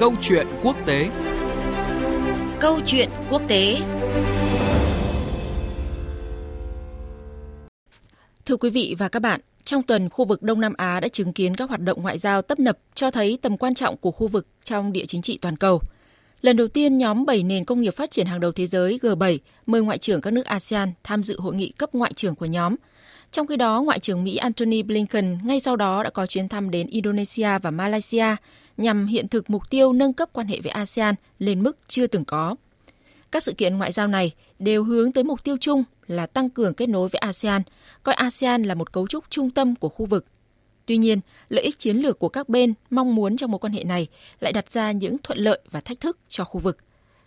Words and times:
Câu 0.00 0.14
chuyện 0.20 0.46
quốc 0.62 0.76
tế 0.86 1.08
Câu 2.60 2.80
chuyện 2.86 3.08
quốc 3.30 3.42
tế 3.48 3.80
Thưa 8.46 8.56
quý 8.56 8.70
vị 8.70 8.94
và 8.98 9.08
các 9.08 9.20
bạn, 9.20 9.40
trong 9.64 9.82
tuần 9.82 10.08
khu 10.08 10.24
vực 10.24 10.42
Đông 10.42 10.60
Nam 10.60 10.72
Á 10.76 11.00
đã 11.00 11.08
chứng 11.08 11.32
kiến 11.32 11.56
các 11.56 11.68
hoạt 11.68 11.80
động 11.80 12.02
ngoại 12.02 12.18
giao 12.18 12.42
tấp 12.42 12.58
nập 12.60 12.78
cho 12.94 13.10
thấy 13.10 13.38
tầm 13.42 13.56
quan 13.56 13.74
trọng 13.74 13.96
của 13.96 14.10
khu 14.10 14.28
vực 14.28 14.46
trong 14.64 14.92
địa 14.92 15.04
chính 15.06 15.22
trị 15.22 15.38
toàn 15.42 15.56
cầu. 15.56 15.80
Lần 16.40 16.56
đầu 16.56 16.68
tiên, 16.68 16.98
nhóm 16.98 17.26
7 17.26 17.42
nền 17.42 17.64
công 17.64 17.80
nghiệp 17.80 17.96
phát 17.96 18.10
triển 18.10 18.26
hàng 18.26 18.40
đầu 18.40 18.52
thế 18.52 18.66
giới 18.66 18.98
G7 19.02 19.38
mời 19.66 19.82
ngoại 19.82 19.98
trưởng 19.98 20.20
các 20.20 20.32
nước 20.32 20.46
ASEAN 20.46 20.92
tham 21.04 21.22
dự 21.22 21.40
hội 21.40 21.54
nghị 21.54 21.72
cấp 21.78 21.90
ngoại 21.92 22.12
trưởng 22.12 22.34
của 22.34 22.46
nhóm. 22.46 22.76
Trong 23.30 23.46
khi 23.46 23.56
đó, 23.56 23.82
Ngoại 23.82 23.98
trưởng 23.98 24.24
Mỹ 24.24 24.36
Antony 24.36 24.82
Blinken 24.82 25.38
ngay 25.44 25.60
sau 25.60 25.76
đó 25.76 26.02
đã 26.02 26.10
có 26.10 26.26
chuyến 26.26 26.48
thăm 26.48 26.70
đến 26.70 26.86
Indonesia 26.86 27.58
và 27.62 27.70
Malaysia 27.70 28.36
nhằm 28.80 29.06
hiện 29.06 29.28
thực 29.28 29.50
mục 29.50 29.70
tiêu 29.70 29.92
nâng 29.92 30.12
cấp 30.12 30.28
quan 30.32 30.46
hệ 30.46 30.60
với 30.60 30.72
ASEAN 30.72 31.14
lên 31.38 31.62
mức 31.62 31.78
chưa 31.88 32.06
từng 32.06 32.24
có. 32.24 32.56
Các 33.32 33.42
sự 33.42 33.52
kiện 33.52 33.78
ngoại 33.78 33.92
giao 33.92 34.06
này 34.06 34.32
đều 34.58 34.84
hướng 34.84 35.12
tới 35.12 35.24
mục 35.24 35.44
tiêu 35.44 35.56
chung 35.60 35.84
là 36.06 36.26
tăng 36.26 36.50
cường 36.50 36.74
kết 36.74 36.88
nối 36.88 37.08
với 37.08 37.18
ASEAN, 37.18 37.62
coi 38.02 38.14
ASEAN 38.14 38.62
là 38.62 38.74
một 38.74 38.92
cấu 38.92 39.06
trúc 39.06 39.24
trung 39.30 39.50
tâm 39.50 39.74
của 39.74 39.88
khu 39.88 40.06
vực. 40.06 40.26
Tuy 40.86 40.96
nhiên, 40.96 41.20
lợi 41.48 41.64
ích 41.64 41.78
chiến 41.78 41.96
lược 41.96 42.18
của 42.18 42.28
các 42.28 42.48
bên 42.48 42.74
mong 42.90 43.14
muốn 43.14 43.36
trong 43.36 43.50
mối 43.50 43.58
quan 43.58 43.72
hệ 43.72 43.84
này 43.84 44.06
lại 44.40 44.52
đặt 44.52 44.72
ra 44.72 44.92
những 44.92 45.16
thuận 45.22 45.38
lợi 45.38 45.60
và 45.70 45.80
thách 45.80 46.00
thức 46.00 46.18
cho 46.28 46.44
khu 46.44 46.60
vực. 46.60 46.76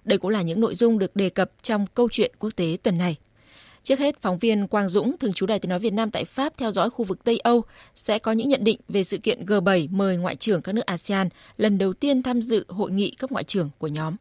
Đây 0.04 0.18
cũng 0.18 0.32
là 0.32 0.42
những 0.42 0.62
nội 0.62 0.76
dung 0.76 1.00
được 1.00 1.16
đề 1.16 1.30
cập 1.30 1.52
trong 1.62 1.86
câu 1.94 2.10
chuyện 2.12 2.32
quốc 2.40 2.50
tế 2.56 2.78
tuần 2.84 2.98
này. 2.98 3.18
Trước 3.84 4.00
hết, 4.00 4.22
phóng 4.22 4.38
viên 4.38 4.68
Quang 4.68 4.90
Dũng, 4.90 5.18
thường 5.18 5.34
trú 5.34 5.46
Đài 5.46 5.60
Tiếng 5.60 5.70
Nói 5.70 5.80
Việt 5.80 5.94
Nam 5.94 6.12
tại 6.12 6.26
Pháp 6.26 6.54
theo 6.58 6.72
dõi 6.72 6.90
khu 6.90 7.06
vực 7.06 7.24
Tây 7.24 7.40
Âu, 7.44 7.64
sẽ 7.96 8.20
có 8.20 8.32
những 8.32 8.50
nhận 8.50 8.64
định 8.64 8.80
về 8.90 9.04
sự 9.04 9.18
kiện 9.18 9.46
G7 9.46 9.88
mời 9.92 10.18
ngoại 10.18 10.36
trưởng 10.36 10.62
các 10.62 10.76
nước 10.76 10.86
ASEAN 10.86 11.30
lần 11.58 11.78
đầu 11.78 11.94
tiên 11.94 12.24
tham 12.24 12.42
dự 12.42 12.66
hội 12.68 12.92
nghị 12.92 13.12
cấp 13.12 13.32
ngoại 13.32 13.44
trưởng 13.44 13.70
của 13.78 13.88
nhóm. 13.88 14.16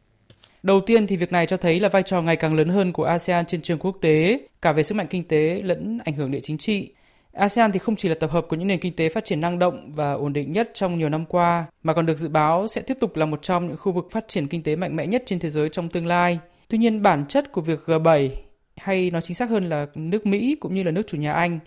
Đầu 0.63 0.81
tiên 0.85 1.07
thì 1.07 1.17
việc 1.17 1.31
này 1.31 1.45
cho 1.45 1.57
thấy 1.57 1.79
là 1.79 1.89
vai 1.89 2.03
trò 2.03 2.21
ngày 2.21 2.35
càng 2.35 2.53
lớn 2.53 2.69
hơn 2.69 2.93
của 2.93 3.03
ASEAN 3.03 3.45
trên 3.45 3.61
trường 3.61 3.79
quốc 3.79 3.97
tế, 4.01 4.39
cả 4.61 4.71
về 4.71 4.83
sức 4.83 4.95
mạnh 4.95 5.07
kinh 5.09 5.27
tế 5.27 5.61
lẫn 5.63 5.99
ảnh 6.05 6.15
hưởng 6.15 6.31
địa 6.31 6.39
chính 6.43 6.57
trị. 6.57 6.89
ASEAN 7.33 7.71
thì 7.71 7.79
không 7.79 7.95
chỉ 7.95 8.09
là 8.09 8.15
tập 8.15 8.31
hợp 8.31 8.45
của 8.49 8.55
những 8.55 8.67
nền 8.67 8.79
kinh 8.79 8.95
tế 8.95 9.09
phát 9.09 9.25
triển 9.25 9.41
năng 9.41 9.59
động 9.59 9.91
và 9.95 10.13
ổn 10.13 10.33
định 10.33 10.51
nhất 10.51 10.71
trong 10.73 10.99
nhiều 10.99 11.09
năm 11.09 11.25
qua, 11.25 11.65
mà 11.83 11.93
còn 11.93 12.05
được 12.05 12.17
dự 12.17 12.29
báo 12.29 12.67
sẽ 12.67 12.81
tiếp 12.81 12.97
tục 13.01 13.15
là 13.15 13.25
một 13.25 13.41
trong 13.41 13.67
những 13.67 13.77
khu 13.77 13.91
vực 13.91 14.07
phát 14.11 14.27
triển 14.27 14.47
kinh 14.47 14.63
tế 14.63 14.75
mạnh 14.75 14.95
mẽ 14.95 15.07
nhất 15.07 15.23
trên 15.25 15.39
thế 15.39 15.49
giới 15.49 15.69
trong 15.69 15.89
tương 15.89 16.05
lai. 16.05 16.39
Tuy 16.67 16.77
nhiên, 16.77 17.01
bản 17.01 17.25
chất 17.29 17.51
của 17.51 17.61
việc 17.61 17.79
G7 17.85 18.29
hay 18.77 19.11
nói 19.11 19.21
chính 19.21 19.35
xác 19.35 19.49
hơn 19.49 19.69
là 19.69 19.87
nước 19.95 20.25
Mỹ 20.25 20.55
cũng 20.59 20.73
như 20.73 20.83
là 20.83 20.91
nước 20.91 21.07
chủ 21.07 21.17
nhà 21.17 21.33
Anh, 21.33 21.59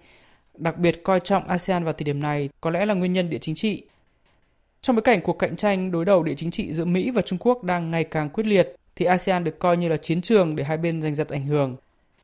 đặc 0.55 0.79
biệt 0.79 1.03
coi 1.05 1.21
trọng 1.21 1.49
ASEAN 1.49 1.85
vào 1.85 1.93
thời 1.93 2.05
điểm 2.05 2.21
này, 2.21 2.49
có 2.61 2.71
lẽ 2.71 2.87
là 2.87 2.95
nguyên 2.95 3.13
nhân 3.13 3.31
địa 3.31 3.39
chính 3.39 3.55
trị. 3.55 3.83
Trong 4.81 4.97
bối 4.97 5.03
cảnh 5.03 5.21
cuộc 5.21 5.39
cạnh 5.39 5.57
tranh 5.57 5.91
đối 5.91 6.05
đầu 6.05 6.23
địa 6.23 6.35
chính 6.37 6.51
trị 6.51 6.73
giữa 6.73 6.85
Mỹ 6.85 7.11
và 7.11 7.23
Trung 7.23 7.39
Quốc 7.39 7.63
đang 7.63 7.91
ngày 7.91 8.05
càng 8.05 8.31
quyết 8.31 8.47
liệt, 8.47 8.77
thì 8.97 9.05
ASEAN 9.05 9.45
được 9.45 9.59
coi 9.59 9.77
như 9.77 9.89
là 9.89 9.97
chiến 9.97 10.21
trường 10.21 10.57
để 10.57 10.65
hai 10.65 10.77
bên 10.77 11.03
giành 11.03 11.15
giật 11.15 11.29
ảnh 11.29 11.47
hưởng. 11.47 11.77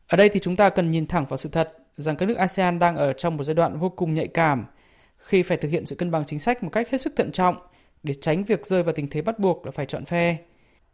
Ở 0.08 0.16
đây 0.16 0.28
thì 0.28 0.40
chúng 0.40 0.56
ta 0.56 0.70
cần 0.70 0.90
nhìn 0.90 1.06
thẳng 1.06 1.26
vào 1.28 1.36
sự 1.36 1.48
thật 1.48 1.78
rằng 1.96 2.16
các 2.16 2.26
nước 2.26 2.36
ASEAN 2.36 2.78
đang 2.78 2.96
ở 2.96 3.12
trong 3.12 3.36
một 3.36 3.44
giai 3.44 3.54
đoạn 3.54 3.78
vô 3.78 3.88
cùng 3.88 4.14
nhạy 4.14 4.26
cảm, 4.26 4.64
khi 5.18 5.42
phải 5.42 5.56
thực 5.56 5.68
hiện 5.68 5.86
sự 5.86 5.94
cân 5.94 6.10
bằng 6.10 6.24
chính 6.26 6.38
sách 6.38 6.62
một 6.62 6.70
cách 6.72 6.90
hết 6.90 7.00
sức 7.00 7.12
thận 7.16 7.32
trọng 7.32 7.56
để 8.02 8.14
tránh 8.14 8.44
việc 8.44 8.66
rơi 8.66 8.82
vào 8.82 8.94
tình 8.94 9.10
thế 9.10 9.22
bắt 9.22 9.38
buộc 9.38 9.66
là 9.66 9.72
phải 9.72 9.86
chọn 9.86 10.04
phe. 10.04 10.36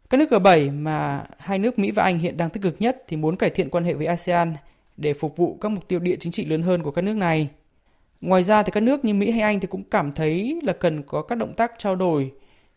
Các 0.09 0.17
nước 0.17 0.29
G7 0.29 0.81
mà 0.81 1.23
hai 1.39 1.59
nước 1.59 1.79
Mỹ 1.79 1.91
và 1.91 2.03
Anh 2.03 2.19
hiện 2.19 2.37
đang 2.37 2.49
tích 2.49 2.63
cực 2.63 2.75
nhất 2.79 3.03
thì 3.07 3.17
muốn 3.17 3.35
cải 3.35 3.49
thiện 3.49 3.69
quan 3.69 3.83
hệ 3.83 3.93
với 3.93 4.07
ASEAN 4.07 4.53
để 4.97 5.13
phục 5.13 5.37
vụ 5.37 5.57
các 5.61 5.69
mục 5.69 5.87
tiêu 5.87 5.99
địa 5.99 6.15
chính 6.19 6.31
trị 6.31 6.45
lớn 6.45 6.61
hơn 6.61 6.83
của 6.83 6.91
các 6.91 7.01
nước 7.01 7.15
này. 7.15 7.49
Ngoài 8.21 8.43
ra 8.43 8.63
thì 8.63 8.71
các 8.71 8.83
nước 8.83 9.05
như 9.05 9.13
Mỹ 9.13 9.31
hay 9.31 9.41
Anh 9.41 9.59
thì 9.59 9.67
cũng 9.67 9.83
cảm 9.83 10.11
thấy 10.11 10.59
là 10.63 10.73
cần 10.73 11.03
có 11.03 11.21
các 11.21 11.35
động 11.35 11.53
tác 11.53 11.71
trao 11.77 11.95
đổi 11.95 12.31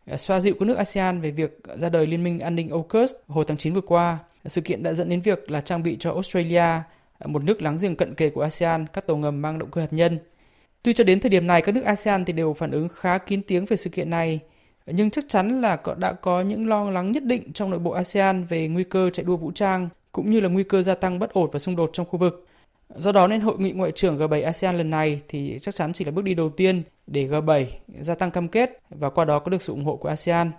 ờ, 0.07 0.17
xoa 0.17 0.41
dịu 0.41 0.55
các 0.61 0.67
nước 0.67 0.77
ASEAN 0.77 1.21
về 1.21 1.31
việc 1.31 1.61
ra 1.77 1.89
đời 1.89 2.07
Liên 2.07 2.25
minh 2.25 2.39
an 2.39 2.55
ninh 2.55 2.69
AUKUS 2.69 3.13
hồi 3.29 3.45
tháng 3.49 3.57
9 3.57 3.73
vừa 3.73 3.81
qua. 3.81 4.19
Sự 4.47 4.61
kiện 4.61 4.83
đã 4.83 4.93
dẫn 4.93 5.09
đến 5.09 5.21
việc 5.21 5.51
là 5.51 5.61
trang 5.61 5.83
bị 5.83 5.97
cho 6.01 6.13
Australia, 6.13 6.81
ờ, 7.19 7.29
một 7.29 7.45
nước 7.45 7.63
láng 7.63 7.79
giềng 7.81 7.97
cận 7.97 8.15
kề 8.15 8.31
của 8.31 8.43
ASEAN, 8.43 8.87
các 8.87 9.07
tàu 9.07 9.17
ngầm 9.17 9.43
mang 9.43 9.59
động 9.59 9.71
cơ 9.71 9.81
hạt 9.81 9.93
nhân. 9.93 10.19
Tuy 10.83 10.95
cho 10.95 11.05
đến 11.05 11.21
thời 11.21 11.31
điểm 11.31 11.47
này 11.47 11.63
các 11.63 11.75
nước 11.75 11.85
ASEAN 11.85 12.25
thì 12.25 12.33
đều 12.33 12.55
phản 12.55 12.71
ứng 12.71 12.89
khá 12.89 13.19
kín 13.19 13.43
tiếng 13.43 13.65
về 13.65 13.77
sự 13.77 13.91
kiện 13.91 14.11
này 14.11 14.41
nhưng 14.87 15.11
chắc 15.11 15.25
chắn 15.29 15.61
là 15.61 15.79
đã 15.97 16.13
có 16.13 16.41
những 16.41 16.69
lo 16.69 16.91
lắng 16.91 17.13
nhất 17.13 17.25
định 17.25 17.53
trong 17.53 17.71
nội 17.71 17.79
bộ 17.79 17.91
ASEAN 17.91 18.45
về 18.45 18.69
nguy 18.69 18.85
cơ 18.85 19.11
chạy 19.11 19.25
đua 19.25 19.37
vũ 19.37 19.51
trang 19.51 19.89
cũng 20.13 20.31
như 20.31 20.41
là 20.41 20.49
nguy 20.49 20.65
cơ 20.65 20.83
gia 20.83 20.95
tăng 20.95 21.19
bất 21.19 21.33
ổn 21.33 21.51
và 21.53 21.59
xung 21.59 21.77
đột 21.77 21.91
trong 21.93 22.07
khu 22.07 22.19
vực. 22.19 22.47
Do 22.97 23.13
đó 23.13 23.27
nên 23.27 23.41
hội 23.41 23.59
nghị 23.59 23.73
ngoại 23.73 23.93
trưởng 23.93 24.19
G7 24.19 24.45
ASEAN 24.45 24.79
lần 24.79 24.91
này 24.91 25.21
thì 25.29 25.59
chắc 25.63 25.75
chắn 25.75 25.93
chỉ 25.93 26.05
là 26.05 26.11
bước 26.11 26.25
đi 26.25 26.35
đầu 26.35 26.51
tiên 26.51 26.83
để 27.07 27.27
G7 27.27 27.67
gia 28.01 28.15
tăng 28.15 28.31
cam 28.31 28.49
kết 28.49 28.81
và 28.91 29.11
qua 29.11 29.25
đó 29.25 29.39
có 29.39 29.51
được 29.51 29.63
sự 29.63 29.73
ủng 29.73 29.85
hộ 29.85 29.97
của 29.97 30.09
ASEAN. 30.09 30.51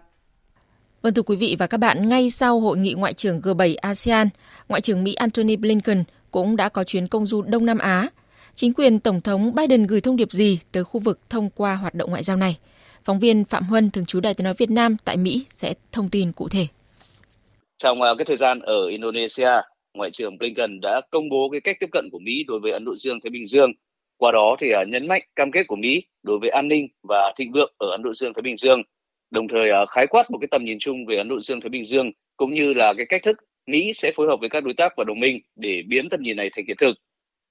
Vâng 1.02 1.14
thưa 1.14 1.22
quý 1.22 1.36
vị 1.36 1.56
và 1.60 1.68
các 1.68 1.78
bạn, 1.78 2.10
ngay 2.10 2.30
sau 2.30 2.60
hội 2.60 2.78
nghị 2.78 2.94
ngoại 2.94 3.14
trưởng 3.14 3.40
G7 3.40 3.76
ASEAN, 3.82 4.30
Ngoại 4.70 4.82
trưởng 4.82 5.04
Mỹ 5.04 5.14
Antony 5.14 5.56
Blinken 5.56 6.04
cũng 6.32 6.56
đã 6.56 6.70
có 6.70 6.84
chuyến 6.84 7.08
công 7.08 7.26
du 7.26 7.42
Đông 7.42 7.66
Nam 7.66 7.78
Á. 7.78 8.08
Chính 8.56 8.74
quyền 8.74 9.00
Tổng 9.00 9.22
thống 9.22 9.56
Biden 9.56 9.88
gửi 9.88 10.02
thông 10.02 10.16
điệp 10.16 10.32
gì 10.32 10.60
tới 10.72 10.84
khu 10.84 11.00
vực 11.00 11.20
thông 11.30 11.50
qua 11.50 11.76
hoạt 11.76 11.96
động 11.96 12.10
ngoại 12.10 12.24
giao 12.24 12.38
này? 12.38 12.58
Phóng 13.06 13.20
viên 13.20 13.46
Phạm 13.46 13.64
Huân, 13.64 13.90
thường 13.92 14.06
trú 14.06 14.20
Đài 14.20 14.34
tiếng 14.34 14.46
nói 14.46 14.54
Việt 14.58 14.72
Nam 14.72 14.96
tại 15.06 15.18
Mỹ 15.18 15.46
sẽ 15.48 15.74
thông 15.92 16.10
tin 16.10 16.32
cụ 16.32 16.50
thể. 16.50 16.68
Trong 17.78 18.02
à, 18.02 18.10
cái 18.18 18.26
thời 18.26 18.36
gian 18.36 18.60
ở 18.60 18.88
Indonesia, 18.88 19.52
Ngoại 19.94 20.12
trưởng 20.12 20.38
Blinken 20.38 20.80
đã 20.82 21.02
công 21.12 21.30
bố 21.30 21.50
cái 21.52 21.62
cách 21.62 21.78
tiếp 21.80 21.90
cận 21.92 22.10
của 22.12 22.20
Mỹ 22.20 22.44
đối 22.48 22.60
với 22.60 22.72
Ấn 22.72 22.86
Độ 22.86 22.96
Dương 22.96 23.20
Thái 23.24 23.30
Bình 23.30 23.48
Dương. 23.48 23.72
Qua 24.18 24.32
đó 24.32 24.56
thì 24.60 24.68
à, 24.72 24.84
nhấn 24.88 25.08
mạnh 25.08 25.22
cam 25.36 25.52
kết 25.52 25.64
của 25.68 25.76
Mỹ 25.76 26.02
đối 26.24 26.40
với 26.40 26.50
an 26.50 26.68
ninh 26.68 26.88
và 27.10 27.34
thịnh 27.38 27.52
vượng 27.52 27.74
ở 27.78 27.88
Ấn 27.92 28.04
Độ 28.04 28.14
Dương 28.14 28.34
Thái 28.34 28.42
Bình 28.42 28.58
Dương, 28.58 28.82
đồng 29.32 29.48
thời 29.48 29.70
à, 29.70 29.86
khái 29.90 30.08
quát 30.08 30.32
một 30.32 30.38
cái 30.42 30.48
tầm 30.52 30.64
nhìn 30.64 30.78
chung 30.80 31.06
về 31.06 31.18
Ấn 31.18 31.28
Độ 31.28 31.40
Dương 31.40 31.62
Thái 31.62 31.70
Bình 31.70 31.86
Dương 31.86 32.12
cũng 32.38 32.54
như 32.54 32.74
là 32.74 32.94
cái 32.98 33.06
cách 33.10 33.22
thức 33.24 33.38
Mỹ 33.68 33.92
sẽ 33.96 34.12
phối 34.16 34.28
hợp 34.28 34.38
với 34.40 34.50
các 34.50 34.64
đối 34.64 34.74
tác 34.74 34.94
và 34.98 35.04
đồng 35.04 35.20
minh 35.20 35.40
để 35.56 35.82
biến 35.88 36.10
tầm 36.10 36.22
nhìn 36.22 36.38
này 36.38 36.50
thành 36.56 36.66
hiện 36.68 36.78
thực. 36.80 36.94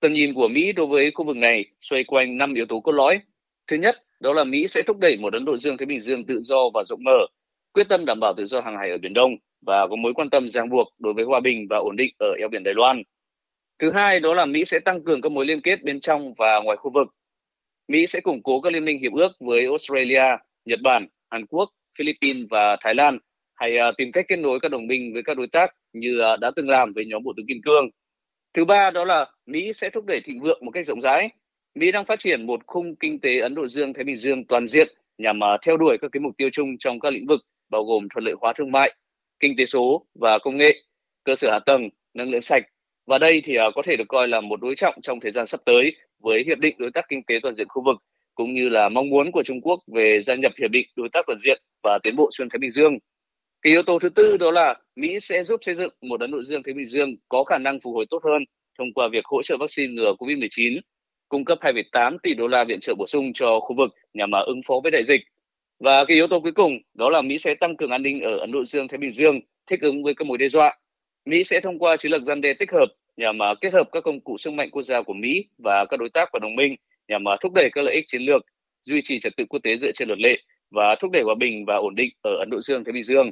Tầm 0.00 0.12
nhìn 0.12 0.34
của 0.34 0.48
Mỹ 0.48 0.72
đối 0.72 0.86
với 0.86 1.10
khu 1.14 1.24
vực 1.24 1.36
này 1.36 1.64
xoay 1.80 2.04
quanh 2.04 2.38
năm 2.38 2.54
yếu 2.54 2.66
tố 2.66 2.80
cốt 2.80 2.92
lõi. 2.92 3.20
Thứ 3.66 3.76
nhất 3.76 3.96
đó 4.22 4.32
là 4.32 4.44
Mỹ 4.44 4.68
sẽ 4.68 4.82
thúc 4.82 4.98
đẩy 4.98 5.16
một 5.16 5.32
Ấn 5.32 5.44
Độ 5.44 5.56
Dương 5.56 5.76
Thái 5.76 5.86
Bình 5.86 6.00
Dương 6.00 6.24
tự 6.24 6.40
do 6.40 6.56
và 6.74 6.84
rộng 6.84 7.04
mở, 7.04 7.26
quyết 7.72 7.88
tâm 7.88 8.04
đảm 8.04 8.20
bảo 8.20 8.34
tự 8.36 8.44
do 8.44 8.60
hàng 8.60 8.76
hải 8.76 8.90
ở 8.90 8.98
Biển 8.98 9.14
Đông 9.14 9.30
và 9.66 9.86
có 9.90 9.96
mối 9.96 10.14
quan 10.14 10.30
tâm 10.30 10.48
ràng 10.48 10.68
buộc 10.70 10.88
đối 10.98 11.12
với 11.12 11.24
hòa 11.24 11.40
bình 11.40 11.66
và 11.70 11.76
ổn 11.76 11.96
định 11.96 12.14
ở 12.18 12.34
eo 12.38 12.48
biển 12.48 12.62
Đài 12.64 12.74
Loan. 12.74 13.02
Thứ 13.78 13.90
hai 13.90 14.20
đó 14.20 14.34
là 14.34 14.46
Mỹ 14.46 14.64
sẽ 14.64 14.78
tăng 14.78 15.04
cường 15.04 15.20
các 15.20 15.32
mối 15.32 15.46
liên 15.46 15.60
kết 15.60 15.82
bên 15.82 16.00
trong 16.00 16.34
và 16.38 16.60
ngoài 16.64 16.76
khu 16.76 16.90
vực. 16.94 17.08
Mỹ 17.88 18.06
sẽ 18.06 18.20
củng 18.20 18.42
cố 18.42 18.60
các 18.60 18.72
liên 18.72 18.84
minh 18.84 19.00
hiệp 19.00 19.12
ước 19.12 19.32
với 19.40 19.66
Australia, 19.66 20.36
Nhật 20.64 20.78
Bản, 20.82 21.06
Hàn 21.30 21.46
Quốc, 21.46 21.70
Philippines 21.98 22.46
và 22.50 22.76
Thái 22.80 22.94
Lan 22.94 23.18
hay 23.54 23.78
à, 23.78 23.92
tìm 23.96 24.12
cách 24.12 24.24
kết 24.28 24.36
nối 24.36 24.60
các 24.60 24.70
đồng 24.70 24.86
minh 24.86 25.12
với 25.12 25.22
các 25.22 25.36
đối 25.36 25.46
tác 25.46 25.70
như 25.92 26.20
à, 26.20 26.36
đã 26.36 26.50
từng 26.56 26.68
làm 26.68 26.92
với 26.92 27.04
nhóm 27.04 27.22
Bộ 27.22 27.32
tướng 27.36 27.46
Kim 27.46 27.60
Cương. 27.64 27.90
Thứ 28.54 28.64
ba 28.64 28.90
đó 28.90 29.04
là 29.04 29.26
Mỹ 29.46 29.72
sẽ 29.72 29.90
thúc 29.90 30.04
đẩy 30.06 30.20
thịnh 30.24 30.40
vượng 30.40 30.64
một 30.64 30.70
cách 30.70 30.86
rộng 30.86 31.00
rãi 31.00 31.28
Mỹ 31.74 31.92
đang 31.92 32.04
phát 32.04 32.18
triển 32.18 32.46
một 32.46 32.60
khung 32.66 32.96
kinh 32.96 33.20
tế 33.20 33.38
Ấn 33.38 33.54
Độ 33.54 33.66
Dương 33.66 33.92
Thái 33.92 34.04
Bình 34.04 34.16
Dương 34.16 34.44
toàn 34.44 34.68
diện 34.68 34.88
nhằm 35.18 35.44
à, 35.44 35.56
theo 35.66 35.76
đuổi 35.76 35.96
các 36.00 36.08
cái 36.12 36.20
mục 36.20 36.36
tiêu 36.36 36.48
chung 36.52 36.78
trong 36.78 37.00
các 37.00 37.12
lĩnh 37.12 37.26
vực 37.26 37.40
bao 37.70 37.84
gồm 37.84 38.08
thuận 38.08 38.24
lợi 38.24 38.34
hóa 38.40 38.52
thương 38.56 38.72
mại, 38.72 38.94
kinh 39.40 39.54
tế 39.58 39.64
số 39.64 40.06
và 40.14 40.38
công 40.42 40.56
nghệ, 40.56 40.74
cơ 41.24 41.34
sở 41.34 41.50
hạ 41.50 41.58
tầng, 41.66 41.88
năng 42.14 42.30
lượng 42.30 42.42
sạch. 42.42 42.62
Và 43.06 43.18
đây 43.18 43.40
thì 43.44 43.56
à, 43.56 43.64
có 43.74 43.82
thể 43.84 43.96
được 43.96 44.04
coi 44.08 44.28
là 44.28 44.40
một 44.40 44.60
đối 44.60 44.74
trọng 44.76 44.94
trong 45.02 45.20
thời 45.20 45.30
gian 45.30 45.46
sắp 45.46 45.60
tới 45.64 45.96
với 46.22 46.42
hiệp 46.46 46.58
định 46.58 46.74
đối 46.78 46.90
tác 46.90 47.04
kinh 47.08 47.22
tế 47.22 47.34
toàn 47.42 47.54
diện 47.54 47.68
khu 47.68 47.82
vực 47.84 47.96
cũng 48.34 48.54
như 48.54 48.68
là 48.68 48.88
mong 48.88 49.08
muốn 49.08 49.32
của 49.32 49.42
Trung 49.42 49.60
Quốc 49.60 49.80
về 49.94 50.20
gia 50.20 50.34
nhập 50.34 50.52
hiệp 50.60 50.70
định 50.70 50.86
đối 50.96 51.08
tác 51.12 51.24
toàn 51.26 51.38
diện 51.38 51.62
và 51.82 51.98
tiến 52.02 52.16
bộ 52.16 52.28
xuyên 52.32 52.48
Thái 52.48 52.58
Bình 52.58 52.70
Dương. 52.70 52.98
Cái 53.62 53.72
yếu 53.72 53.82
tố 53.82 53.98
thứ 53.98 54.08
tư 54.08 54.36
đó 54.36 54.50
là 54.50 54.74
Mỹ 54.96 55.20
sẽ 55.20 55.42
giúp 55.42 55.60
xây 55.62 55.74
dựng 55.74 55.94
một 56.02 56.20
Ấn 56.20 56.30
Độ 56.30 56.42
Dương 56.42 56.62
Thái 56.62 56.74
Bình 56.74 56.86
Dương 56.86 57.16
có 57.28 57.44
khả 57.44 57.58
năng 57.58 57.80
phục 57.80 57.94
hồi 57.94 58.06
tốt 58.10 58.20
hơn 58.24 58.44
thông 58.78 58.92
qua 58.94 59.08
việc 59.12 59.24
hỗ 59.24 59.42
trợ 59.42 59.56
vaccine 59.60 59.94
ngừa 59.94 60.12
COVID-19 60.18 60.80
cung 61.32 61.44
cấp 61.44 61.58
2,8 61.60 62.18
tỷ 62.22 62.34
đô 62.34 62.46
la 62.46 62.64
viện 62.64 62.80
trợ 62.80 62.94
bổ 62.94 63.06
sung 63.06 63.32
cho 63.34 63.60
khu 63.60 63.76
vực 63.76 63.90
nhằm 64.14 64.30
mà 64.30 64.38
ứng 64.40 64.60
phó 64.66 64.74
với 64.82 64.90
đại 64.90 65.02
dịch. 65.02 65.20
Và 65.80 66.04
cái 66.04 66.14
yếu 66.14 66.26
tố 66.26 66.40
cuối 66.40 66.52
cùng 66.52 66.78
đó 66.94 67.10
là 67.10 67.22
Mỹ 67.22 67.38
sẽ 67.38 67.54
tăng 67.54 67.76
cường 67.76 67.90
an 67.90 68.02
ninh 68.02 68.20
ở 68.20 68.36
Ấn 68.36 68.52
Độ 68.52 68.64
Dương 68.64 68.88
Thái 68.88 68.98
Bình 68.98 69.12
Dương 69.12 69.40
thích 69.70 69.80
ứng 69.80 70.02
với 70.02 70.14
các 70.14 70.26
mối 70.26 70.38
đe 70.38 70.48
dọa. 70.48 70.76
Mỹ 71.24 71.44
sẽ 71.44 71.60
thông 71.60 71.78
qua 71.78 71.96
chiến 71.96 72.12
lược 72.12 72.22
gian 72.22 72.40
đe 72.40 72.54
tích 72.54 72.72
hợp 72.72 72.86
nhằm 73.16 73.38
mà 73.38 73.54
kết 73.60 73.72
hợp 73.72 73.88
các 73.92 74.04
công 74.04 74.20
cụ 74.20 74.36
sức 74.38 74.52
mạnh 74.52 74.70
quốc 74.70 74.82
gia 74.82 75.02
của 75.02 75.12
Mỹ 75.12 75.44
và 75.58 75.84
các 75.90 76.00
đối 76.00 76.08
tác 76.08 76.28
và 76.32 76.38
đồng 76.42 76.56
minh 76.56 76.74
nhằm 77.08 77.24
mà 77.24 77.36
thúc 77.40 77.52
đẩy 77.52 77.70
các 77.72 77.84
lợi 77.84 77.94
ích 77.94 78.04
chiến 78.08 78.22
lược, 78.22 78.42
duy 78.82 79.00
trì 79.04 79.20
trật 79.20 79.36
tự 79.36 79.44
quốc 79.48 79.60
tế 79.62 79.76
dựa 79.76 79.92
trên 79.92 80.08
luật 80.08 80.20
lệ 80.20 80.38
và 80.70 80.96
thúc 81.00 81.10
đẩy 81.10 81.22
hòa 81.22 81.34
bình 81.38 81.64
và 81.66 81.76
ổn 81.76 81.94
định 81.94 82.10
ở 82.22 82.30
Ấn 82.38 82.50
Độ 82.50 82.60
Dương 82.60 82.84
Thái 82.84 82.92
Bình 82.92 83.02
Dương. 83.02 83.30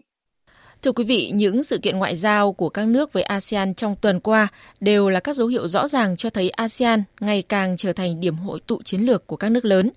Thưa 0.82 0.93
quý 0.93 1.05
vị, 1.05 1.31
những 1.35 1.62
sự 1.62 1.79
kiện 1.79 1.99
ngoại 1.99 2.17
giao 2.17 2.53
của 2.53 2.69
các 2.69 2.87
nước 2.88 3.12
với 3.12 3.23
ASEAN 3.23 3.75
trong 3.75 3.97
tuần 4.00 4.21
qua 4.21 4.49
đều 4.81 5.09
là 5.09 5.21
các 5.21 5.37
dấu 5.37 5.49
hiệu 5.49 5.69
rõ 5.69 5.88
ràng 5.88 6.17
cho 6.17 6.31
thấy 6.31 6.50
ASEAN 6.50 7.03
ngày 7.21 7.43
càng 7.43 7.77
trở 7.77 7.93
thành 7.93 8.21
điểm 8.21 8.37
hội 8.37 8.61
tụ 8.67 8.82
chiến 8.82 9.00
lược 9.00 9.27
của 9.27 9.37
các 9.37 9.49
nước 9.49 9.65
lớn. 9.65 9.91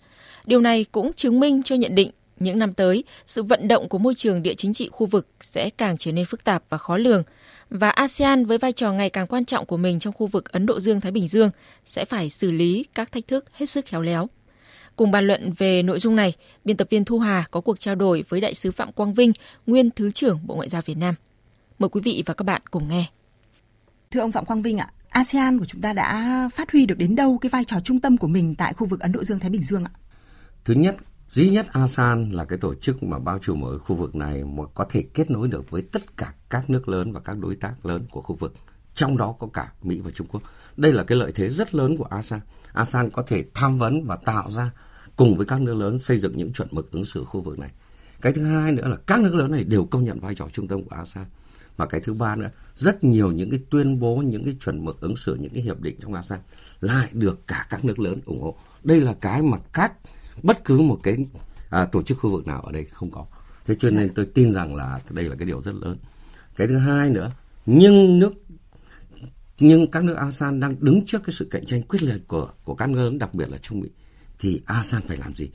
Điều 0.45 0.61
này 0.61 0.85
cũng 0.91 1.13
chứng 1.13 1.39
minh 1.39 1.63
cho 1.63 1.75
nhận 1.75 1.95
định 1.95 2.09
những 2.39 2.59
năm 2.59 2.73
tới, 2.73 3.03
sự 3.25 3.43
vận 3.43 3.67
động 3.67 3.89
của 3.89 3.97
môi 3.97 4.15
trường 4.15 4.43
địa 4.43 4.53
chính 4.53 4.73
trị 4.73 4.89
khu 4.91 5.05
vực 5.05 5.27
sẽ 5.39 5.69
càng 5.69 5.97
trở 5.97 6.11
nên 6.11 6.25
phức 6.25 6.43
tạp 6.43 6.63
và 6.69 6.77
khó 6.77 6.97
lường, 6.97 7.23
và 7.69 7.89
ASEAN 7.89 8.45
với 8.45 8.57
vai 8.57 8.71
trò 8.71 8.91
ngày 8.91 9.09
càng 9.09 9.27
quan 9.27 9.45
trọng 9.45 9.65
của 9.65 9.77
mình 9.77 9.99
trong 9.99 10.13
khu 10.13 10.27
vực 10.27 10.51
Ấn 10.51 10.65
Độ 10.65 10.79
Dương-Thái 10.79 11.11
Bình 11.11 11.27
Dương 11.27 11.49
sẽ 11.85 12.05
phải 12.05 12.29
xử 12.29 12.51
lý 12.51 12.85
các 12.95 13.11
thách 13.11 13.27
thức 13.27 13.45
hết 13.53 13.65
sức 13.65 13.85
khéo 13.85 14.01
léo. 14.01 14.29
Cùng 14.95 15.11
bàn 15.11 15.27
luận 15.27 15.53
về 15.57 15.83
nội 15.83 15.99
dung 15.99 16.15
này, 16.15 16.33
biên 16.65 16.77
tập 16.77 16.87
viên 16.89 17.05
Thu 17.05 17.19
Hà 17.19 17.45
có 17.51 17.61
cuộc 17.61 17.79
trao 17.79 17.95
đổi 17.95 18.23
với 18.29 18.41
đại 18.41 18.53
sứ 18.53 18.71
Phạm 18.71 18.91
Quang 18.91 19.13
Vinh, 19.13 19.31
nguyên 19.67 19.89
Thứ 19.91 20.11
trưởng 20.11 20.39
Bộ 20.43 20.55
Ngoại 20.55 20.69
giao 20.69 20.81
Việt 20.85 20.97
Nam. 20.97 21.15
Mời 21.79 21.89
quý 21.89 22.01
vị 22.01 22.23
và 22.25 22.33
các 22.33 22.43
bạn 22.43 22.61
cùng 22.71 22.87
nghe. 22.87 23.05
Thưa 24.11 24.19
ông 24.19 24.31
Phạm 24.31 24.45
Quang 24.45 24.61
Vinh 24.61 24.77
ạ, 24.77 24.91
ASEAN 25.09 25.59
của 25.59 25.65
chúng 25.65 25.81
ta 25.81 25.93
đã 25.93 26.49
phát 26.55 26.71
huy 26.71 26.85
được 26.85 26.97
đến 26.97 27.15
đâu 27.15 27.37
cái 27.37 27.49
vai 27.49 27.63
trò 27.65 27.79
trung 27.79 27.99
tâm 27.99 28.17
của 28.17 28.27
mình 28.27 28.55
tại 28.55 28.73
khu 28.73 28.87
vực 28.87 28.99
Ấn 28.99 29.11
Độ 29.11 29.23
Dương 29.23 29.39
Thái 29.39 29.49
Bình 29.49 29.63
Dương 29.63 29.83
ạ? 29.83 29.91
Thứ 30.65 30.73
nhất, 30.73 30.95
duy 31.29 31.49
nhất 31.49 31.67
ASEAN 31.71 32.29
là 32.29 32.45
cái 32.45 32.57
tổ 32.57 32.73
chức 32.73 33.03
mà 33.03 33.19
bao 33.19 33.39
trùm 33.39 33.61
ở 33.65 33.77
khu 33.77 33.95
vực 33.95 34.15
này 34.15 34.43
mà 34.43 34.63
có 34.73 34.85
thể 34.89 35.03
kết 35.13 35.31
nối 35.31 35.47
được 35.47 35.69
với 35.69 35.81
tất 35.81 36.17
cả 36.17 36.33
các 36.49 36.69
nước 36.69 36.87
lớn 36.87 37.11
và 37.11 37.19
các 37.19 37.37
đối 37.37 37.55
tác 37.55 37.85
lớn 37.85 38.05
của 38.11 38.21
khu 38.21 38.35
vực, 38.35 38.53
trong 38.95 39.17
đó 39.17 39.35
có 39.39 39.47
cả 39.53 39.71
Mỹ 39.81 39.99
và 39.99 40.11
Trung 40.11 40.27
Quốc. 40.27 40.41
Đây 40.77 40.93
là 40.93 41.03
cái 41.03 41.17
lợi 41.17 41.31
thế 41.31 41.49
rất 41.49 41.75
lớn 41.75 41.97
của 41.97 42.03
ASEAN. 42.03 42.41
ASEAN 42.73 43.09
có 43.09 43.23
thể 43.27 43.45
tham 43.53 43.77
vấn 43.77 44.03
và 44.05 44.15
tạo 44.15 44.51
ra 44.51 44.71
cùng 45.15 45.37
với 45.37 45.45
các 45.45 45.61
nước 45.61 45.73
lớn 45.73 45.99
xây 45.99 46.17
dựng 46.17 46.37
những 46.37 46.53
chuẩn 46.53 46.67
mực 46.71 46.91
ứng 46.91 47.05
xử 47.05 47.23
khu 47.23 47.41
vực 47.41 47.59
này. 47.59 47.71
Cái 48.21 48.33
thứ 48.33 48.43
hai 48.43 48.71
nữa 48.71 48.87
là 48.87 48.97
các 49.07 49.21
nước 49.21 49.35
lớn 49.35 49.51
này 49.51 49.63
đều 49.63 49.85
công 49.85 50.03
nhận 50.03 50.19
vai 50.19 50.35
trò 50.35 50.47
trung 50.53 50.67
tâm 50.67 50.83
của 50.83 50.95
ASEAN. 50.95 51.25
Và 51.77 51.85
cái 51.85 52.01
thứ 52.01 52.13
ba 52.13 52.35
nữa, 52.35 52.49
rất 52.75 53.03
nhiều 53.03 53.31
những 53.31 53.49
cái 53.49 53.59
tuyên 53.69 53.99
bố, 53.99 54.15
những 54.15 54.43
cái 54.43 54.55
chuẩn 54.59 54.85
mực 54.85 55.01
ứng 55.01 55.15
xử, 55.15 55.35
những 55.35 55.53
cái 55.53 55.63
hiệp 55.63 55.81
định 55.81 55.95
trong 56.01 56.13
ASEAN 56.13 56.39
lại 56.81 57.07
được 57.11 57.47
cả 57.47 57.67
các 57.69 57.85
nước 57.85 57.99
lớn 57.99 58.19
ủng 58.25 58.41
hộ. 58.41 58.55
Đây 58.83 59.01
là 59.01 59.13
cái 59.21 59.41
mà 59.41 59.57
các 59.73 59.93
bất 60.43 60.65
cứ 60.65 60.81
một 60.81 60.99
cái 61.03 61.17
à, 61.69 61.85
tổ 61.85 62.03
chức 62.03 62.19
khu 62.19 62.31
vực 62.31 62.47
nào 62.47 62.61
ở 62.61 62.71
đây 62.71 62.85
không 62.85 63.11
có. 63.11 63.25
Thế 63.65 63.75
cho 63.75 63.89
nên 63.89 64.13
tôi 64.13 64.25
tin 64.25 64.53
rằng 64.53 64.75
là 64.75 64.99
đây 65.09 65.25
là 65.25 65.35
cái 65.35 65.47
điều 65.47 65.61
rất 65.61 65.75
lớn. 65.75 65.97
Cái 66.55 66.67
thứ 66.67 66.77
hai 66.77 67.09
nữa, 67.09 67.31
nhưng 67.65 68.19
nước 68.19 68.33
nhưng 69.59 69.91
các 69.91 70.03
nước 70.03 70.13
ASEAN 70.13 70.59
đang 70.59 70.75
đứng 70.79 71.05
trước 71.05 71.23
cái 71.23 71.33
sự 71.33 71.47
cạnh 71.51 71.65
tranh 71.65 71.81
quyết 71.81 72.03
liệt 72.03 72.21
của 72.27 72.51
của 72.63 72.75
các 72.75 72.89
nước 72.89 73.11
đặc 73.19 73.33
biệt 73.33 73.49
là 73.49 73.57
Trung 73.57 73.79
Mỹ 73.79 73.89
thì 74.39 74.61
ASEAN 74.65 75.01
phải 75.01 75.17
làm 75.17 75.35
gì? 75.35 75.49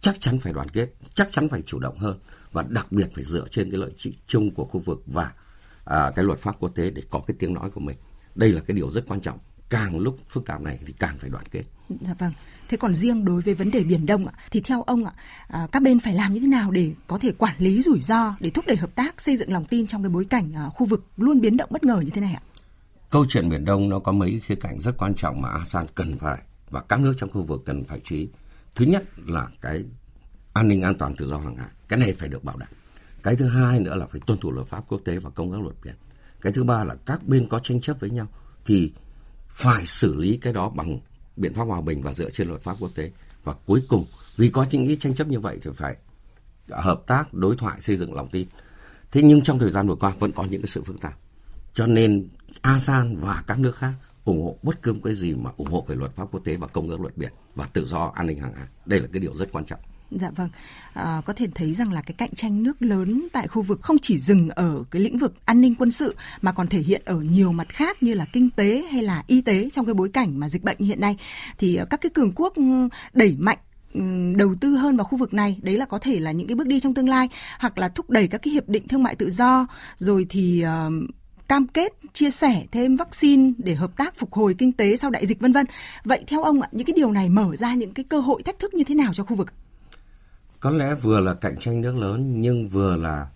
Chắc 0.00 0.20
chắn 0.20 0.38
phải 0.38 0.52
đoàn 0.52 0.68
kết, 0.68 0.88
chắc 1.14 1.28
chắn 1.32 1.48
phải 1.48 1.62
chủ 1.62 1.78
động 1.78 1.98
hơn 1.98 2.18
và 2.52 2.64
đặc 2.68 2.92
biệt 2.92 3.06
phải 3.14 3.24
dựa 3.24 3.46
trên 3.50 3.70
cái 3.70 3.80
lợi 3.80 3.90
ích 4.04 4.14
chung 4.26 4.54
của 4.54 4.64
khu 4.64 4.80
vực 4.80 5.02
và 5.06 5.32
à, 5.84 6.12
cái 6.16 6.24
luật 6.24 6.38
pháp 6.38 6.56
quốc 6.60 6.72
tế 6.74 6.90
để 6.90 7.02
có 7.10 7.20
cái 7.26 7.36
tiếng 7.38 7.54
nói 7.54 7.70
của 7.70 7.80
mình. 7.80 7.96
Đây 8.34 8.52
là 8.52 8.60
cái 8.60 8.74
điều 8.74 8.90
rất 8.90 9.04
quan 9.08 9.20
trọng. 9.20 9.38
Càng 9.68 9.98
lúc 9.98 10.18
phức 10.28 10.46
tạp 10.46 10.60
này 10.60 10.78
thì 10.86 10.94
càng 10.98 11.16
phải 11.18 11.30
đoàn 11.30 11.44
kết. 11.50 11.62
Dạ 11.88 12.14
vâng. 12.18 12.32
Thế 12.68 12.76
còn 12.76 12.94
riêng 12.94 13.24
đối 13.24 13.40
với 13.40 13.54
vấn 13.54 13.70
đề 13.70 13.84
Biển 13.84 14.06
Đông 14.06 14.26
ạ 14.26 14.32
thì 14.50 14.60
theo 14.60 14.82
ông 14.82 15.04
ạ, 15.04 15.12
à, 15.48 15.66
các 15.72 15.82
bên 15.82 16.00
phải 16.00 16.14
làm 16.14 16.32
như 16.34 16.40
thế 16.40 16.46
nào 16.46 16.70
để 16.70 16.92
có 17.06 17.18
thể 17.18 17.32
quản 17.32 17.54
lý 17.58 17.82
rủi 17.82 18.00
ro, 18.00 18.36
để 18.40 18.50
thúc 18.50 18.64
đẩy 18.66 18.76
hợp 18.76 18.94
tác, 18.94 19.20
xây 19.20 19.36
dựng 19.36 19.52
lòng 19.52 19.64
tin 19.64 19.86
trong 19.86 20.02
cái 20.02 20.10
bối 20.10 20.24
cảnh 20.24 20.52
à, 20.56 20.68
khu 20.74 20.86
vực 20.86 21.06
luôn 21.16 21.40
biến 21.40 21.56
động 21.56 21.68
bất 21.72 21.84
ngờ 21.84 22.00
như 22.04 22.10
thế 22.10 22.20
này 22.20 22.34
ạ? 22.34 22.42
Câu 23.14 23.24
chuyện 23.28 23.48
Biển 23.48 23.64
Đông 23.64 23.88
nó 23.88 23.98
có 23.98 24.12
mấy 24.12 24.40
khía 24.44 24.54
cạnh 24.54 24.80
rất 24.80 24.96
quan 24.98 25.14
trọng 25.14 25.42
mà 25.42 25.48
ASEAN 25.48 25.86
cần 25.94 26.18
phải 26.18 26.42
và 26.70 26.80
các 26.80 27.00
nước 27.00 27.14
trong 27.16 27.30
khu 27.30 27.42
vực 27.42 27.62
cần 27.64 27.84
phải 27.84 28.00
chú 28.04 28.16
ý. 28.16 28.28
Thứ 28.76 28.84
nhất 28.84 29.04
là 29.26 29.48
cái 29.60 29.84
an 30.52 30.68
ninh 30.68 30.82
an 30.82 30.94
toàn 30.94 31.16
tự 31.16 31.28
do 31.28 31.38
hàng 31.38 31.56
hải, 31.56 31.68
cái 31.88 31.98
này 31.98 32.12
phải 32.12 32.28
được 32.28 32.44
bảo 32.44 32.56
đảm. 32.56 32.68
Cái 33.22 33.36
thứ 33.36 33.48
hai 33.48 33.80
nữa 33.80 33.94
là 33.94 34.06
phải 34.06 34.20
tuân 34.26 34.38
thủ 34.38 34.52
luật 34.52 34.66
pháp 34.66 34.84
quốc 34.88 35.00
tế 35.04 35.18
và 35.18 35.30
công 35.30 35.52
ước 35.52 35.60
luật 35.60 35.74
biển. 35.84 35.94
Cái 36.40 36.52
thứ 36.52 36.64
ba 36.64 36.84
là 36.84 36.94
các 37.06 37.26
bên 37.26 37.48
có 37.48 37.58
tranh 37.58 37.80
chấp 37.80 38.00
với 38.00 38.10
nhau 38.10 38.26
thì 38.66 38.92
phải 39.48 39.86
xử 39.86 40.14
lý 40.14 40.36
cái 40.36 40.52
đó 40.52 40.68
bằng 40.68 40.98
biện 41.36 41.54
pháp 41.54 41.64
hòa 41.64 41.80
bình 41.80 42.02
và 42.02 42.12
dựa 42.12 42.30
trên 42.30 42.48
luật 42.48 42.60
pháp 42.60 42.76
quốc 42.80 42.90
tế. 42.94 43.10
Và 43.44 43.54
cuối 43.66 43.82
cùng, 43.88 44.06
vì 44.36 44.48
có 44.48 44.66
những 44.70 44.86
cái 44.86 44.96
tranh 44.96 45.14
chấp 45.14 45.28
như 45.28 45.40
vậy 45.40 45.58
thì 45.62 45.70
phải 45.76 45.96
hợp 46.70 47.02
tác, 47.06 47.34
đối 47.34 47.56
thoại, 47.56 47.80
xây 47.80 47.96
dựng 47.96 48.14
lòng 48.14 48.28
tin. 48.32 48.48
Thế 49.12 49.22
nhưng 49.22 49.42
trong 49.42 49.58
thời 49.58 49.70
gian 49.70 49.88
vừa 49.88 49.96
qua 49.96 50.12
vẫn 50.18 50.32
có 50.32 50.44
những 50.44 50.62
cái 50.62 50.68
sự 50.68 50.82
phức 50.82 51.00
tạp. 51.00 51.14
Cho 51.74 51.86
nên 51.86 52.26
ASEAN 52.62 53.16
và 53.16 53.42
các 53.46 53.58
nước 53.58 53.76
khác 53.76 53.92
ủng 54.24 54.42
hộ 54.42 54.56
bất 54.62 54.82
cứ 54.82 54.94
cái 55.04 55.14
gì 55.14 55.34
mà 55.34 55.50
ủng 55.56 55.68
hộ 55.68 55.84
về 55.88 55.96
luật 55.96 56.16
pháp 56.16 56.24
quốc 56.30 56.40
tế 56.44 56.56
và 56.56 56.66
công 56.66 56.88
ước 56.88 57.00
luật 57.00 57.16
biển 57.16 57.32
và 57.54 57.66
tự 57.66 57.84
do 57.84 58.12
an 58.14 58.26
ninh 58.26 58.38
hàng 58.38 58.54
hải. 58.54 58.66
Đây 58.86 59.00
là 59.00 59.06
cái 59.12 59.20
điều 59.20 59.34
rất 59.34 59.52
quan 59.52 59.64
trọng. 59.64 59.80
Dạ 60.10 60.30
vâng, 60.36 60.48
à, 60.92 61.22
có 61.26 61.32
thể 61.32 61.46
thấy 61.54 61.74
rằng 61.74 61.92
là 61.92 62.02
cái 62.02 62.14
cạnh 62.18 62.34
tranh 62.34 62.62
nước 62.62 62.82
lớn 62.82 63.28
tại 63.32 63.48
khu 63.48 63.62
vực 63.62 63.82
không 63.82 63.96
chỉ 64.02 64.18
dừng 64.18 64.50
ở 64.50 64.84
cái 64.90 65.02
lĩnh 65.02 65.18
vực 65.18 65.34
an 65.44 65.60
ninh 65.60 65.74
quân 65.78 65.90
sự 65.90 66.14
mà 66.42 66.52
còn 66.52 66.66
thể 66.66 66.78
hiện 66.78 67.02
ở 67.04 67.20
nhiều 67.20 67.52
mặt 67.52 67.68
khác 67.68 68.02
như 68.02 68.14
là 68.14 68.26
kinh 68.32 68.50
tế 68.50 68.84
hay 68.92 69.02
là 69.02 69.24
y 69.26 69.40
tế 69.42 69.68
trong 69.72 69.86
cái 69.86 69.94
bối 69.94 70.08
cảnh 70.08 70.40
mà 70.40 70.48
dịch 70.48 70.64
bệnh 70.64 70.78
hiện 70.78 71.00
nay 71.00 71.16
thì 71.58 71.76
à, 71.76 71.84
các 71.90 72.00
cái 72.00 72.10
cường 72.10 72.32
quốc 72.32 72.54
ừ, 72.54 72.88
đẩy 73.12 73.36
mạnh 73.38 73.58
ừ, 73.94 74.00
đầu 74.36 74.54
tư 74.60 74.76
hơn 74.76 74.96
vào 74.96 75.04
khu 75.04 75.18
vực 75.18 75.34
này 75.34 75.58
đấy 75.62 75.76
là 75.76 75.86
có 75.86 75.98
thể 75.98 76.20
là 76.20 76.32
những 76.32 76.46
cái 76.46 76.54
bước 76.54 76.66
đi 76.66 76.80
trong 76.80 76.94
tương 76.94 77.08
lai 77.08 77.28
hoặc 77.58 77.78
là 77.78 77.88
thúc 77.88 78.10
đẩy 78.10 78.28
các 78.28 78.38
cái 78.38 78.52
hiệp 78.52 78.68
định 78.68 78.88
thương 78.88 79.02
mại 79.02 79.14
tự 79.14 79.30
do 79.30 79.66
rồi 79.96 80.26
thì 80.28 80.64
uh, 80.64 81.10
cam 81.48 81.66
kết 81.66 81.92
chia 82.12 82.30
sẻ 82.30 82.66
thêm 82.72 82.96
vaccine 82.96 83.52
để 83.58 83.74
hợp 83.74 83.96
tác 83.96 84.16
phục 84.16 84.32
hồi 84.32 84.54
kinh 84.58 84.72
tế 84.72 84.96
sau 84.96 85.10
đại 85.10 85.26
dịch 85.26 85.40
vân 85.40 85.52
vân. 85.52 85.66
Vậy 86.04 86.24
theo 86.26 86.42
ông 86.42 86.62
ạ, 86.62 86.68
những 86.72 86.86
cái 86.86 86.94
điều 86.96 87.12
này 87.12 87.28
mở 87.28 87.56
ra 87.56 87.74
những 87.74 87.94
cái 87.94 88.04
cơ 88.08 88.20
hội 88.20 88.42
thách 88.42 88.58
thức 88.58 88.74
như 88.74 88.84
thế 88.84 88.94
nào 88.94 89.14
cho 89.14 89.24
khu 89.24 89.36
vực? 89.36 89.52
Có 90.60 90.70
lẽ 90.70 90.94
vừa 90.94 91.20
là 91.20 91.34
cạnh 91.34 91.56
tranh 91.60 91.80
nước 91.80 91.96
lớn 91.96 92.40
nhưng 92.40 92.68
vừa 92.68 92.96
là 92.96 93.28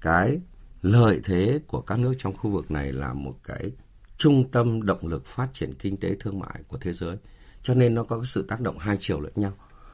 cái 0.00 0.40
lợi 0.82 1.20
thế 1.24 1.60
của 1.66 1.80
các 1.80 1.98
nước 1.98 2.14
trong 2.18 2.36
khu 2.36 2.50
vực 2.50 2.70
này 2.70 2.92
là 2.92 3.12
một 3.12 3.34
cái 3.44 3.70
trung 4.16 4.50
tâm 4.50 4.86
động 4.86 5.06
lực 5.06 5.26
phát 5.26 5.48
triển 5.54 5.74
kinh 5.78 5.96
tế 5.96 6.16
thương 6.20 6.38
mại 6.38 6.60
của 6.68 6.78
thế 6.78 6.92
giới. 6.92 7.16
Cho 7.62 7.74
nên 7.74 7.94
nó 7.94 8.02
có 8.02 8.16
cái 8.16 8.24
sự 8.24 8.44
tác 8.48 8.60
động 8.60 8.78
hai 8.78 8.96
chiều 9.00 9.20
lẫn 9.20 9.32
nhau. 9.36 9.52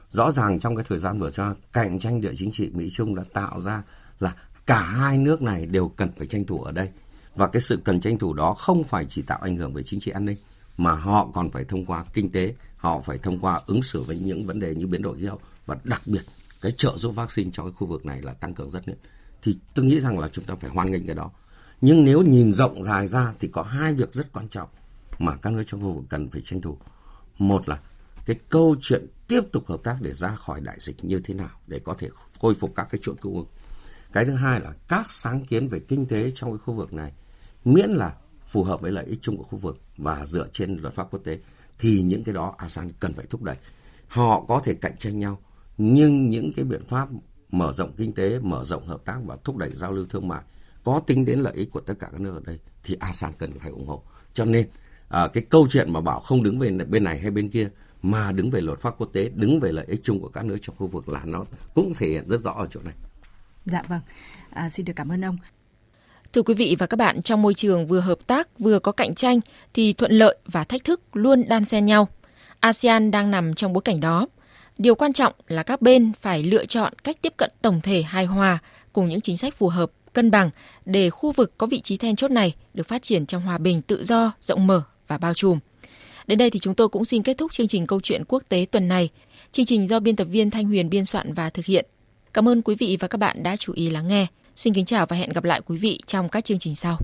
Rõ 0.09 0.31
ràng 0.31 0.59
trong 0.59 0.75
cái 0.75 0.85
thời 0.89 0.99
gian 0.99 1.19
vừa 1.19 1.31
qua, 1.31 1.55
cạnh 1.73 1.99
tranh 1.99 2.21
địa 2.21 2.33
chính 2.37 2.51
trị 2.51 2.69
Mỹ 2.73 2.89
Trung 2.89 3.15
đã 3.15 3.23
tạo 3.33 3.61
ra 3.61 3.83
là 4.19 4.35
cả 4.65 4.81
hai 4.81 5.17
nước 5.17 5.41
này 5.41 5.65
đều 5.65 5.87
cần 5.87 6.11
phải 6.17 6.27
tranh 6.27 6.45
thủ 6.45 6.63
ở 6.63 6.71
đây 6.71 6.89
và 7.37 7.47
cái 7.47 7.61
sự 7.61 7.79
cần 7.83 8.01
tranh 8.01 8.17
thủ 8.17 8.33
đó 8.33 8.53
không 8.53 8.83
phải 8.83 9.05
chỉ 9.09 9.21
tạo 9.21 9.39
ảnh 9.41 9.57
hưởng 9.57 9.73
về 9.73 9.83
chính 9.83 9.99
trị 9.99 10.11
an 10.11 10.25
ninh 10.25 10.37
mà 10.77 10.91
họ 10.91 11.29
còn 11.33 11.51
phải 11.51 11.65
thông 11.65 11.85
qua 11.85 12.05
kinh 12.13 12.31
tế, 12.31 12.53
họ 12.77 13.01
phải 13.01 13.17
thông 13.17 13.39
qua 13.39 13.61
ứng 13.67 13.81
xử 13.81 14.01
với 14.01 14.17
những 14.17 14.45
vấn 14.45 14.59
đề 14.59 14.75
như 14.75 14.87
biến 14.87 15.01
đổi 15.01 15.17
khí 15.17 15.25
hậu 15.25 15.39
và 15.65 15.77
đặc 15.83 16.01
biệt 16.05 16.21
cái 16.61 16.71
trợ 16.77 16.93
giúp 16.95 17.11
vaccine 17.11 17.49
cho 17.53 17.63
cái 17.63 17.71
khu 17.71 17.87
vực 17.87 18.05
này 18.05 18.21
là 18.21 18.33
tăng 18.33 18.53
cường 18.53 18.69
rất 18.69 18.87
lớn. 18.87 18.97
Thì 19.41 19.57
tôi 19.73 19.85
nghĩ 19.85 19.99
rằng 19.99 20.19
là 20.19 20.27
chúng 20.27 20.45
ta 20.45 20.55
phải 20.55 20.69
hoan 20.69 20.91
nghênh 20.91 21.05
cái 21.05 21.15
đó. 21.15 21.31
Nhưng 21.81 22.05
nếu 22.05 22.21
nhìn 22.21 22.53
rộng 22.53 22.83
dài 22.83 23.07
ra 23.07 23.33
thì 23.39 23.47
có 23.47 23.61
hai 23.61 23.93
việc 23.93 24.13
rất 24.13 24.33
quan 24.33 24.47
trọng 24.47 24.69
mà 25.19 25.35
các 25.35 25.53
nước 25.53 25.63
trong 25.67 25.81
khu 25.81 25.91
vực 25.91 26.05
cần 26.09 26.29
phải 26.29 26.41
tranh 26.45 26.61
thủ. 26.61 26.77
Một 27.37 27.69
là 27.69 27.79
cái 28.25 28.35
câu 28.49 28.75
chuyện 28.81 29.07
tiếp 29.27 29.41
tục 29.51 29.67
hợp 29.67 29.79
tác 29.83 29.97
để 30.01 30.13
ra 30.13 30.35
khỏi 30.35 30.61
đại 30.61 30.77
dịch 30.79 31.05
như 31.05 31.19
thế 31.19 31.33
nào 31.33 31.49
để 31.67 31.79
có 31.79 31.93
thể 31.93 32.09
khôi 32.39 32.55
phục 32.55 32.75
các 32.75 32.87
cái 32.91 32.99
chuỗi 33.03 33.15
cung 33.15 33.35
ứng. 33.35 33.47
Cái 34.13 34.25
thứ 34.25 34.33
hai 34.33 34.59
là 34.59 34.73
các 34.87 35.11
sáng 35.11 35.45
kiến 35.45 35.67
về 35.67 35.79
kinh 35.79 36.05
tế 36.05 36.31
trong 36.35 36.51
cái 36.51 36.57
khu 36.57 36.73
vực 36.73 36.93
này 36.93 37.13
miễn 37.65 37.89
là 37.89 38.15
phù 38.47 38.63
hợp 38.63 38.81
với 38.81 38.91
lợi 38.91 39.05
ích 39.05 39.19
chung 39.21 39.37
của 39.37 39.43
khu 39.43 39.57
vực 39.57 39.81
và 39.97 40.25
dựa 40.25 40.47
trên 40.53 40.77
luật 40.77 40.93
pháp 40.93 41.07
quốc 41.11 41.21
tế 41.23 41.39
thì 41.79 42.01
những 42.01 42.23
cái 42.23 42.33
đó 42.33 42.55
ASEAN 42.57 42.89
cần 42.99 43.13
phải 43.13 43.25
thúc 43.29 43.43
đẩy. 43.43 43.57
Họ 44.07 44.45
có 44.47 44.61
thể 44.63 44.73
cạnh 44.73 44.97
tranh 44.97 45.19
nhau 45.19 45.39
nhưng 45.77 46.29
những 46.29 46.51
cái 46.55 46.65
biện 46.65 46.81
pháp 46.87 47.09
mở 47.51 47.73
rộng 47.73 47.93
kinh 47.97 48.13
tế, 48.13 48.39
mở 48.39 48.63
rộng 48.63 48.87
hợp 48.87 49.05
tác 49.05 49.17
và 49.25 49.37
thúc 49.43 49.57
đẩy 49.57 49.73
giao 49.73 49.91
lưu 49.91 50.05
thương 50.09 50.27
mại 50.27 50.41
có 50.83 50.99
tính 51.07 51.25
đến 51.25 51.39
lợi 51.39 51.53
ích 51.55 51.71
của 51.71 51.79
tất 51.79 51.93
cả 51.99 52.07
các 52.11 52.21
nước 52.21 52.33
ở 52.33 52.41
đây 52.45 52.59
thì 52.83 52.95
ASEAN 52.99 53.33
cần 53.37 53.59
phải 53.59 53.71
ủng 53.71 53.87
hộ. 53.87 54.03
Cho 54.33 54.45
nên 54.45 54.67
à, 55.09 55.27
cái 55.33 55.43
câu 55.49 55.67
chuyện 55.69 55.93
mà 55.93 56.01
bảo 56.01 56.19
không 56.19 56.43
đứng 56.43 56.59
về 56.59 56.71
bên 56.71 57.03
này 57.03 57.19
hay 57.19 57.31
bên 57.31 57.49
kia 57.49 57.69
mà 58.01 58.31
đứng 58.31 58.49
về 58.49 58.61
luật 58.61 58.79
pháp 58.79 58.95
quốc 58.97 59.09
tế, 59.13 59.29
đứng 59.29 59.59
về 59.59 59.71
lợi 59.71 59.85
ích 59.85 60.01
chung 60.03 60.21
của 60.21 60.29
các 60.29 60.45
nước 60.45 60.57
trong 60.61 60.75
khu 60.75 60.87
vực 60.87 61.09
là 61.09 61.21
nó 61.25 61.45
cũng 61.73 61.93
thể 61.97 62.07
hiện 62.07 62.29
rất 62.29 62.39
rõ 62.39 62.51
ở 62.51 62.65
chỗ 62.65 62.81
này. 62.81 62.93
Dạ 63.65 63.81
vâng, 63.87 64.01
à, 64.49 64.69
xin 64.69 64.85
được 64.85 64.93
cảm 64.95 65.11
ơn 65.11 65.25
ông. 65.25 65.37
Thưa 66.33 66.41
quý 66.41 66.53
vị 66.53 66.75
và 66.79 66.85
các 66.85 66.97
bạn, 66.97 67.21
trong 67.21 67.41
môi 67.41 67.53
trường 67.53 67.87
vừa 67.87 67.99
hợp 67.99 68.27
tác 68.27 68.59
vừa 68.59 68.79
có 68.79 68.91
cạnh 68.91 69.15
tranh 69.15 69.39
thì 69.73 69.93
thuận 69.93 70.11
lợi 70.11 70.37
và 70.45 70.63
thách 70.63 70.83
thức 70.83 71.01
luôn 71.13 71.43
đan 71.47 71.65
xen 71.65 71.85
nhau. 71.85 72.07
ASEAN 72.59 73.11
đang 73.11 73.31
nằm 73.31 73.53
trong 73.53 73.73
bối 73.73 73.81
cảnh 73.81 73.99
đó. 73.99 74.25
Điều 74.77 74.95
quan 74.95 75.13
trọng 75.13 75.33
là 75.47 75.63
các 75.63 75.81
bên 75.81 76.11
phải 76.13 76.43
lựa 76.43 76.65
chọn 76.65 76.93
cách 77.03 77.17
tiếp 77.21 77.33
cận 77.37 77.51
tổng 77.61 77.81
thể 77.81 78.01
hài 78.01 78.25
hòa 78.25 78.57
cùng 78.93 79.07
những 79.07 79.21
chính 79.21 79.37
sách 79.37 79.55
phù 79.55 79.69
hợp, 79.69 79.91
cân 80.13 80.31
bằng 80.31 80.49
để 80.85 81.09
khu 81.09 81.31
vực 81.31 81.57
có 81.57 81.67
vị 81.67 81.79
trí 81.79 81.97
then 81.97 82.15
chốt 82.15 82.31
này 82.31 82.55
được 82.73 82.87
phát 82.87 83.01
triển 83.01 83.25
trong 83.25 83.41
hòa 83.41 83.57
bình, 83.57 83.81
tự 83.81 84.03
do, 84.03 84.31
rộng 84.41 84.67
mở 84.67 84.81
và 85.07 85.17
bao 85.17 85.33
trùm. 85.33 85.59
Đến 86.27 86.37
đây 86.37 86.49
thì 86.49 86.59
chúng 86.59 86.75
tôi 86.75 86.89
cũng 86.89 87.05
xin 87.05 87.23
kết 87.23 87.37
thúc 87.37 87.51
chương 87.51 87.67
trình 87.67 87.85
câu 87.85 88.01
chuyện 88.01 88.23
quốc 88.27 88.43
tế 88.49 88.65
tuần 88.71 88.87
này. 88.87 89.09
Chương 89.51 89.65
trình 89.65 89.87
do 89.87 89.99
biên 89.99 90.15
tập 90.15 90.27
viên 90.31 90.49
Thanh 90.49 90.65
Huyền 90.65 90.89
biên 90.89 91.05
soạn 91.05 91.33
và 91.33 91.49
thực 91.49 91.65
hiện. 91.65 91.85
Cảm 92.33 92.49
ơn 92.49 92.61
quý 92.61 92.75
vị 92.75 92.97
và 92.99 93.07
các 93.07 93.17
bạn 93.17 93.43
đã 93.43 93.55
chú 93.55 93.73
ý 93.73 93.89
lắng 93.89 94.07
nghe. 94.07 94.27
Xin 94.57 94.73
kính 94.73 94.85
chào 94.85 95.05
và 95.05 95.17
hẹn 95.17 95.29
gặp 95.29 95.43
lại 95.43 95.61
quý 95.65 95.77
vị 95.77 95.99
trong 96.05 96.29
các 96.29 96.45
chương 96.45 96.59
trình 96.59 96.75
sau. 96.75 96.97